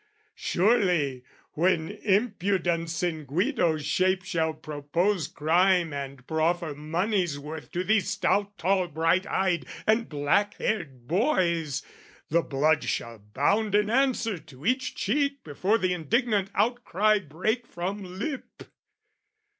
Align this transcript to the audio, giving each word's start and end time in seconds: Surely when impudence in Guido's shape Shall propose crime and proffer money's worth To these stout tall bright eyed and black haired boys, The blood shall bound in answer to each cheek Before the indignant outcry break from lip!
Surely 0.41 1.23
when 1.51 1.89
impudence 1.91 3.03
in 3.03 3.23
Guido's 3.23 3.85
shape 3.85 4.23
Shall 4.23 4.51
propose 4.55 5.27
crime 5.27 5.93
and 5.93 6.25
proffer 6.25 6.73
money's 6.73 7.37
worth 7.37 7.71
To 7.73 7.83
these 7.83 8.09
stout 8.09 8.57
tall 8.57 8.87
bright 8.87 9.27
eyed 9.27 9.67
and 9.85 10.09
black 10.09 10.55
haired 10.55 11.07
boys, 11.07 11.83
The 12.29 12.41
blood 12.41 12.83
shall 12.83 13.19
bound 13.19 13.75
in 13.75 13.91
answer 13.91 14.39
to 14.39 14.65
each 14.65 14.95
cheek 14.95 15.43
Before 15.43 15.77
the 15.77 15.93
indignant 15.93 16.49
outcry 16.55 17.19
break 17.19 17.67
from 17.67 18.01
lip! 18.03 18.63